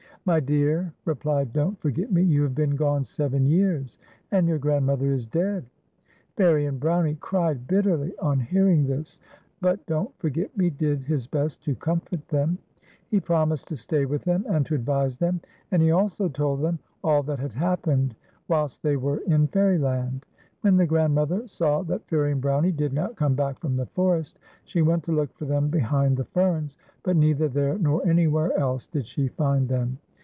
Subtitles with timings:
[0.23, 3.97] "My dear," replied Don't Forget Me, "you have been gone seven years,
[4.29, 5.65] and your grandmother is dead."
[6.37, 9.17] Fairie and Jkownie cried bitterly on hearing this,
[9.61, 12.59] but Don't Forget Me did his best to comfort them.
[13.09, 15.41] He promised to stay with them and to advise them,
[15.71, 18.15] and he also told them all that had happened
[18.47, 20.23] whilst tliey were in Fairyland.
[20.61, 23.87] When the old grandmother saw that Fairie and Brownie did not come back from the
[23.87, 28.55] forest, she went to look for them behind the ferns, but neither there nor anywhere
[28.55, 29.97] else did she find them.